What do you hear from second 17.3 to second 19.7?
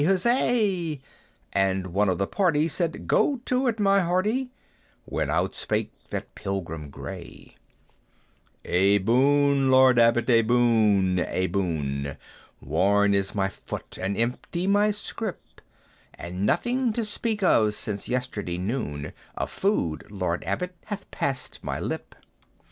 of since yesterday noon Of